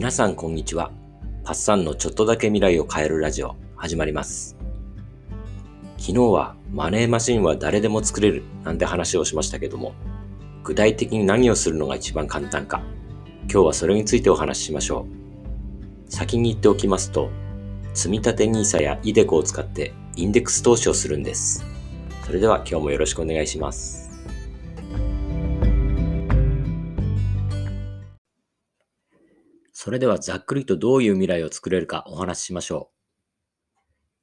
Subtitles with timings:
[0.00, 0.92] 皆さんこんにちは。
[1.44, 4.56] パッサンのちょっとだけ未来を変えるラジオ始まります。
[5.98, 9.92] 昨日はマネーマシンは誰でも作れるなんて話をしましたけども、
[10.64, 12.82] 具体的に何をするのが一番簡単か、
[13.42, 15.06] 今日はそれについてお話ししましょ
[16.08, 16.10] う。
[16.10, 17.28] 先に言っておきますと、
[17.92, 21.62] 積立 NISA や iDeCo を使ってインデックス投資をするんです。
[22.24, 24.09] それでは今日もよろしくお願いします。
[29.82, 32.96] それではざっくりとどういう未来を作れるかお話ししましょう。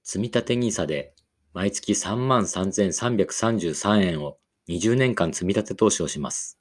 [0.04, 1.16] 積立 NISA で
[1.52, 4.38] 毎月33,333円を
[4.70, 6.60] 20年間積立投資をします。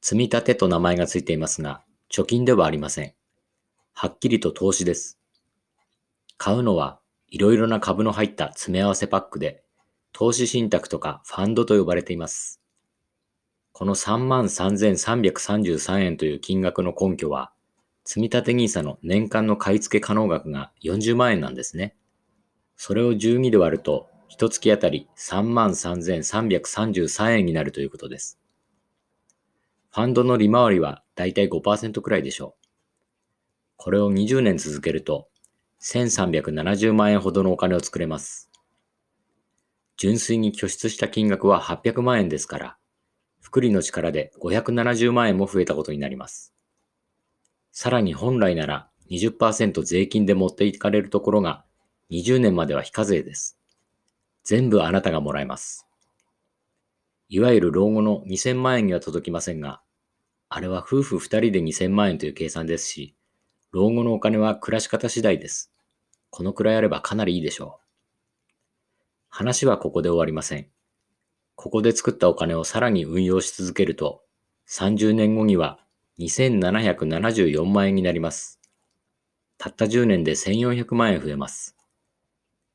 [0.00, 3.14] 積立と名前がついていますが、貯金ではありません。
[3.94, 5.18] はっきりと投資です。
[6.36, 9.64] 買うのはいろいろな株の入った詰め合わせパックで、
[10.12, 12.60] 投資信託とかファンドと呼ばれています。
[13.72, 17.52] この33,333円という金額の根拠は、
[18.04, 21.94] 積立 NISA の年間の買い付け可能額が40万円なんですね。
[22.76, 28.40] それを12で割ると、一月あたり33,333円になるということです。
[29.90, 32.62] ファンドの利回りはだいたい5%くらいでしょう。
[33.76, 35.28] これを20年続けると、
[35.82, 38.50] 1370万円ほどのお金を作れます。
[39.96, 42.76] 純粋に拠出した金額は800万円ですから、
[43.40, 46.51] 福利の力で570万円も増えたことになります。
[47.72, 51.64] さらに本来なら20%税金で持っていかれるところが
[52.10, 53.58] 20年までは非課税です。
[54.44, 55.86] 全部あなたがもらえます。
[57.28, 59.80] いわゆる老後の2000万円には届きませんが、
[60.50, 63.14] あれは夫婦2人で2000万円という計算ですし、
[63.70, 65.72] 老後のお金は暮らし方次第です。
[66.28, 68.52] このくらいあればかなりいいでしょう。
[69.30, 70.66] 話はここで終わりません。
[71.54, 74.22] ここで作ったお金をさらに運用し続けると、
[74.68, 75.78] 30年後には
[76.18, 78.60] 2774万円になります。
[79.58, 81.76] たった10年で1400万円増えます。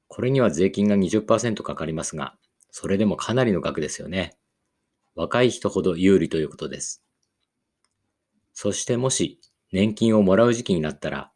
[0.07, 2.35] これには税金が20%かかりますが、
[2.72, 4.38] それでもかなりの額ですよね。
[5.16, 7.03] 若い人ほど有利ということです。
[8.53, 9.40] そしてもし
[9.72, 11.31] 年金をもらう時期になったら、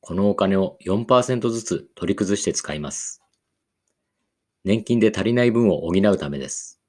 [0.00, 3.22] このお金を4%ずつ取り崩して使います。
[4.64, 6.80] 年金で足りない分を補うためです。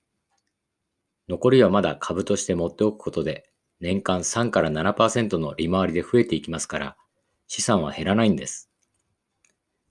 [1.27, 3.49] 残りはまだ株として持っておくことで
[3.79, 6.97] 年間3から7%の利回りで増えていきますから、
[7.47, 8.69] 資産は減らないんです。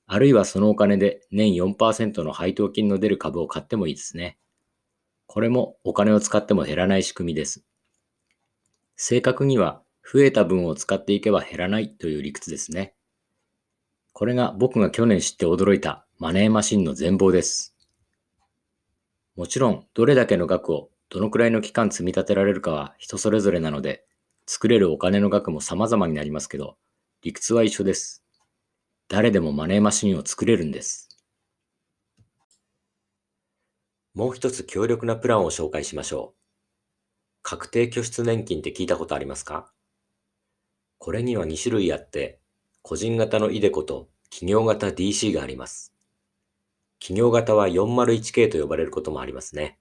[0.07, 4.39] あるいはそのお金で年4%の配当金の出る株を買ってもいいですね。
[5.27, 7.65] これもお金を使っても減らない仕組みです。
[8.97, 12.95] 正確には増えた分を使っていけば減らないという理屈ですね。
[14.13, 17.75] これが僕が去年知って驚いたマネーマシンの全貌です。
[19.35, 24.05] もちろん、どれだけの額をどのくらいの期間積み立てられるかは人それぞれなので、
[24.49, 26.77] 作れるお金の額も様々になりますけど、
[27.23, 28.25] 理屈は一緒です。
[29.07, 31.17] 誰でもマネーマシンを作れるんです。
[34.13, 36.39] もう一つ強力なプランを紹介しましょう。
[37.43, 39.73] 確定拠出年金って聞いたことありますか？
[40.99, 42.41] これには2種類あって、
[42.83, 45.95] 個人型のイデコと企業型 DC があります。
[46.99, 49.79] 企業型は 401K と呼ばれることもありますね。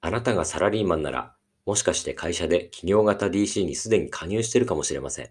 [0.00, 1.34] あなたがサラリーマンなら、
[1.66, 5.30] もしかして会社で企業型 DC にすでに加入してるかもしれません。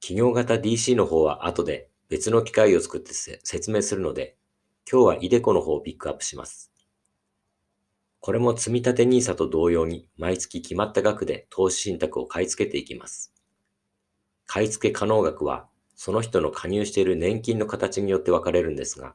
[0.00, 4.36] 企業型 DC の方は後で別の機械を作って説明するので、
[4.90, 6.70] 今日はイデコの方をピックアップします。
[8.20, 13.32] これも積立 NISA と同様に毎月決まった額で投資信託を買い付けていきます。
[14.46, 19.14] 買い付け可能額はその人の加入している年金の形によって分かれるんですが、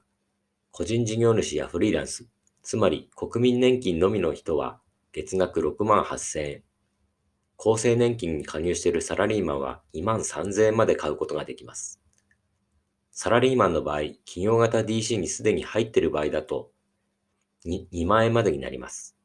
[0.72, 2.28] 個人事業主やフリーランス、
[2.64, 4.80] つまり国民年金のみの人は
[5.12, 6.64] 月額6万8000円。
[7.58, 12.02] 厚生年金に加入しているサラリーマンは2万3000円まで買うことができます。
[13.12, 16.72] サラリーマンの場合、企業型 DC にすでに入っている場合だと
[17.66, 19.16] 2, 2万円までになります。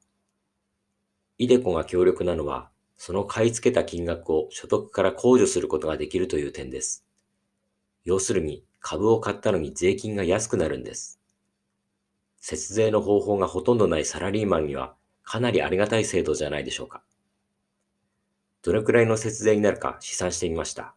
[1.38, 7.06] イデコが強力なのは、その買い付けた金額を所得から控除することができるという点です。
[8.04, 11.15] 要するに、株を買ったのに税金が安くなるんです。
[12.48, 14.94] 節税の方法がほとんどないサラリーマンには
[15.24, 17.02] かなりありがたい制度じゃないでしょうか。
[18.62, 20.94] どれくらいの節税になるか試算してみました。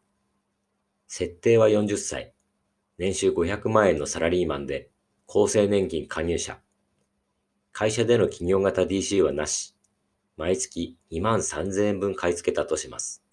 [1.08, 2.36] 設定は40歳、
[3.00, 4.92] 年収500万円のサラリーマンで
[5.28, 6.60] 厚生年金加入者、
[7.72, 9.76] 会社での企業型 DC はなし、
[10.38, 13.24] 毎月2万3000円分買い付けたとします。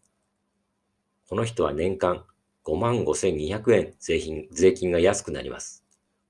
[1.29, 2.25] この人は年間
[2.65, 5.85] 5万5200円税金税金が安くなります。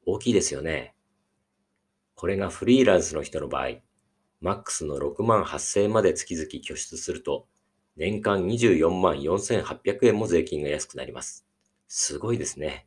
[0.04, 0.95] 大きいですよね。
[2.16, 3.68] これがフリーランスの人の場合、
[4.40, 7.46] マックスの6万8000円まで月々拠出すると、
[7.94, 11.46] 年間24万4800円も税金が安くなります。
[11.88, 12.86] すごいですね。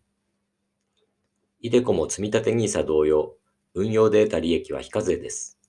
[1.62, 3.36] イデコも積立 NISA 同様、
[3.76, 5.60] 運用データ利益は非課税です。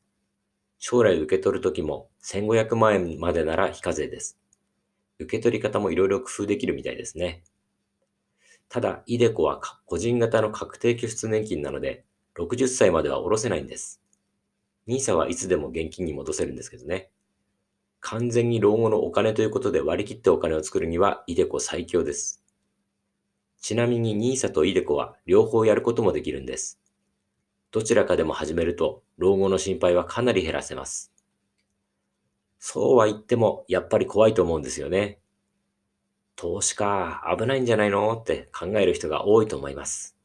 [0.79, 4.39] 将来受け取るときも1500万円までなら非課税です。
[5.19, 7.45] 受け取り方もいろいろ工夫できるみたいですね。
[8.71, 14.01] ただ、イデコは個人型の確定拠出年金なので、60歳までは下ろせないんです。
[14.87, 17.11] NISA はいつでも現金に戻せるんですけどね。
[18.01, 22.43] 完全に老後のお金ということで割り切ってお金を作るには、イデコ最強です。
[23.61, 26.81] ちなみに NISA とイデコは両方やることもできるんです。
[27.73, 31.13] どちらかでも始めると、老後の心配はかなり減らせます。
[32.59, 35.21] そうは言っても、やっぱり怖いと思うんですよね。
[36.37, 40.17] 投資か、危ないんじゃないのって考える人が多いと思います。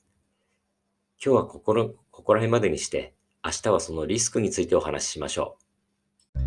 [1.26, 5.58] 今日はここの、ここら辺までにして、明日はそのリスクについてお話ししましょ
[6.38, 6.42] う。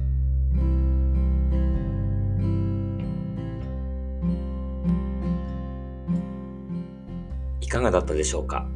[7.61, 8.69] いかがだったでしょうか？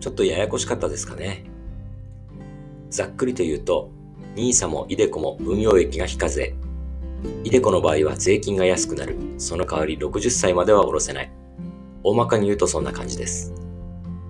[0.00, 1.44] ちょっとややこしかったですかね？
[2.88, 3.90] ざっくりと言うと、
[4.36, 6.54] NISA も iDeCo も運用益が非課税。
[7.42, 9.18] iDeCo の場合は税金が安くなる。
[9.36, 11.30] その代わり60歳までは下ろせない。
[12.02, 13.52] 大まかに言うとそんな感じです。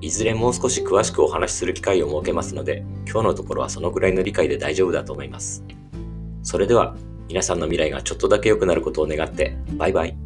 [0.05, 5.65] いずれもう少し詳しくお話しする機会を設けますので、今日のところはそのくらいの理解で大丈夫だと思います。
[6.43, 6.95] それでは、
[7.27, 10.24] 皆さんの未来がちょっとだけ良くなることを願って、バイバイ。